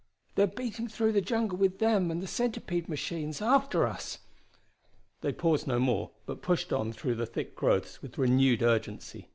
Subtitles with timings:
[0.33, 4.17] "They're beating through the jungle with them and the centipede machines after us!"
[5.21, 9.29] They paused no more, but pushed on through the thick growths with renewed urgency.